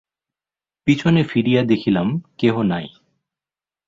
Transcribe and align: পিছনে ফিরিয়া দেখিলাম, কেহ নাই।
পিছনে 0.87 1.23
ফিরিয়া 1.23 1.61
দেখিলাম, 1.63 2.07
কেহ 2.37 2.55
নাই। 2.61 2.85